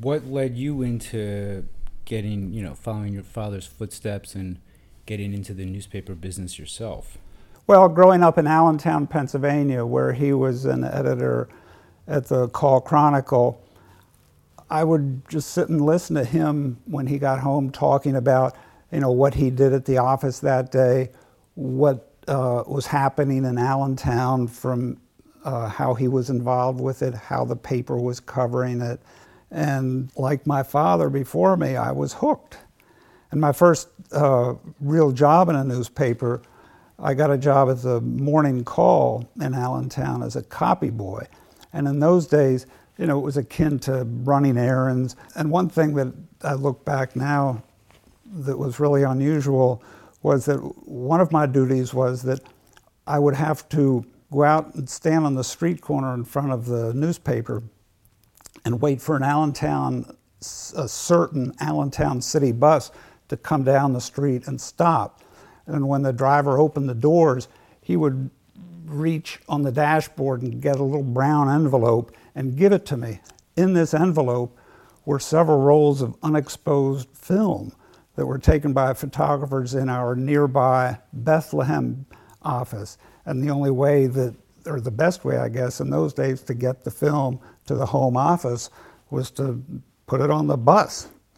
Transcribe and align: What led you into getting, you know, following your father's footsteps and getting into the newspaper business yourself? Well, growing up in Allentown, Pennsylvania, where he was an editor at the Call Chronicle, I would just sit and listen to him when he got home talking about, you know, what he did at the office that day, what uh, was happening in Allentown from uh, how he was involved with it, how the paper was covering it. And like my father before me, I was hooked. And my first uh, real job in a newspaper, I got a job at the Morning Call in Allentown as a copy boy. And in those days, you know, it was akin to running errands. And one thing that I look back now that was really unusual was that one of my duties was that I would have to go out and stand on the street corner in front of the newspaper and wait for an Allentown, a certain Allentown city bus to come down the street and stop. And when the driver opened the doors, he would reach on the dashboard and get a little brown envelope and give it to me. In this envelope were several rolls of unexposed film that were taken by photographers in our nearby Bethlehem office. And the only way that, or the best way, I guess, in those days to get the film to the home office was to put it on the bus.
What 0.00 0.26
led 0.26 0.56
you 0.56 0.82
into 0.82 1.66
getting, 2.04 2.52
you 2.52 2.62
know, 2.62 2.74
following 2.74 3.12
your 3.12 3.22
father's 3.22 3.66
footsteps 3.66 4.34
and 4.34 4.58
getting 5.06 5.32
into 5.32 5.54
the 5.54 5.64
newspaper 5.64 6.14
business 6.14 6.58
yourself? 6.58 7.18
Well, 7.66 7.88
growing 7.88 8.22
up 8.22 8.38
in 8.38 8.46
Allentown, 8.46 9.06
Pennsylvania, 9.06 9.84
where 9.84 10.12
he 10.12 10.32
was 10.32 10.64
an 10.64 10.84
editor 10.84 11.48
at 12.06 12.26
the 12.26 12.48
Call 12.48 12.80
Chronicle, 12.80 13.62
I 14.70 14.84
would 14.84 15.28
just 15.28 15.50
sit 15.50 15.68
and 15.68 15.80
listen 15.80 16.16
to 16.16 16.24
him 16.24 16.78
when 16.86 17.06
he 17.06 17.18
got 17.18 17.40
home 17.40 17.70
talking 17.70 18.16
about, 18.16 18.56
you 18.92 19.00
know, 19.00 19.10
what 19.10 19.34
he 19.34 19.50
did 19.50 19.72
at 19.72 19.84
the 19.84 19.98
office 19.98 20.40
that 20.40 20.72
day, 20.72 21.10
what 21.54 22.10
uh, 22.26 22.64
was 22.66 22.86
happening 22.86 23.44
in 23.44 23.58
Allentown 23.58 24.46
from 24.46 24.98
uh, 25.44 25.68
how 25.68 25.94
he 25.94 26.08
was 26.08 26.30
involved 26.30 26.80
with 26.80 27.02
it, 27.02 27.14
how 27.14 27.44
the 27.44 27.56
paper 27.56 27.96
was 27.96 28.20
covering 28.20 28.80
it. 28.80 29.00
And 29.50 30.10
like 30.16 30.46
my 30.46 30.62
father 30.62 31.08
before 31.08 31.56
me, 31.56 31.76
I 31.76 31.92
was 31.92 32.14
hooked. 32.14 32.58
And 33.30 33.40
my 33.40 33.52
first 33.52 33.88
uh, 34.12 34.54
real 34.80 35.12
job 35.12 35.48
in 35.48 35.56
a 35.56 35.64
newspaper, 35.64 36.42
I 36.98 37.14
got 37.14 37.30
a 37.30 37.38
job 37.38 37.68
at 37.70 37.82
the 37.82 38.00
Morning 38.00 38.64
Call 38.64 39.28
in 39.40 39.54
Allentown 39.54 40.22
as 40.22 40.36
a 40.36 40.42
copy 40.42 40.90
boy. 40.90 41.26
And 41.72 41.86
in 41.86 42.00
those 42.00 42.26
days, 42.26 42.66
you 42.98 43.06
know, 43.06 43.18
it 43.18 43.22
was 43.22 43.36
akin 43.36 43.78
to 43.80 44.04
running 44.24 44.58
errands. 44.58 45.16
And 45.36 45.50
one 45.50 45.68
thing 45.68 45.94
that 45.94 46.12
I 46.42 46.54
look 46.54 46.84
back 46.84 47.14
now 47.14 47.62
that 48.26 48.58
was 48.58 48.80
really 48.80 49.02
unusual 49.02 49.82
was 50.22 50.44
that 50.46 50.58
one 50.86 51.20
of 51.20 51.30
my 51.30 51.46
duties 51.46 51.94
was 51.94 52.22
that 52.22 52.40
I 53.06 53.18
would 53.18 53.34
have 53.34 53.68
to 53.70 54.04
go 54.30 54.42
out 54.42 54.74
and 54.74 54.88
stand 54.88 55.24
on 55.24 55.34
the 55.34 55.44
street 55.44 55.80
corner 55.80 56.12
in 56.12 56.24
front 56.24 56.52
of 56.52 56.66
the 56.66 56.92
newspaper 56.92 57.62
and 58.64 58.80
wait 58.80 59.00
for 59.00 59.16
an 59.16 59.22
Allentown, 59.22 60.16
a 60.76 60.88
certain 60.88 61.54
Allentown 61.60 62.20
city 62.20 62.52
bus 62.52 62.90
to 63.28 63.36
come 63.36 63.64
down 63.64 63.92
the 63.92 64.00
street 64.00 64.46
and 64.46 64.60
stop. 64.60 65.22
And 65.66 65.88
when 65.88 66.02
the 66.02 66.12
driver 66.12 66.58
opened 66.58 66.88
the 66.88 66.94
doors, 66.94 67.48
he 67.82 67.96
would 67.96 68.30
reach 68.86 69.40
on 69.48 69.62
the 69.62 69.72
dashboard 69.72 70.42
and 70.42 70.62
get 70.62 70.76
a 70.76 70.82
little 70.82 71.02
brown 71.02 71.48
envelope 71.48 72.14
and 72.34 72.56
give 72.56 72.72
it 72.72 72.86
to 72.86 72.96
me. 72.96 73.20
In 73.56 73.74
this 73.74 73.92
envelope 73.92 74.56
were 75.04 75.18
several 75.18 75.60
rolls 75.60 76.00
of 76.00 76.16
unexposed 76.22 77.08
film 77.12 77.72
that 78.16 78.26
were 78.26 78.38
taken 78.38 78.72
by 78.72 78.94
photographers 78.94 79.74
in 79.74 79.88
our 79.88 80.16
nearby 80.16 80.98
Bethlehem 81.12 82.06
office. 82.42 82.98
And 83.24 83.42
the 83.42 83.50
only 83.50 83.70
way 83.70 84.06
that, 84.06 84.34
or 84.66 84.80
the 84.80 84.90
best 84.90 85.24
way, 85.24 85.38
I 85.38 85.48
guess, 85.48 85.80
in 85.80 85.90
those 85.90 86.12
days 86.12 86.42
to 86.42 86.54
get 86.54 86.84
the 86.84 86.90
film 86.90 87.40
to 87.66 87.74
the 87.74 87.86
home 87.86 88.16
office 88.16 88.70
was 89.10 89.30
to 89.32 89.62
put 90.06 90.20
it 90.20 90.30
on 90.30 90.46
the 90.46 90.56
bus. 90.56 91.08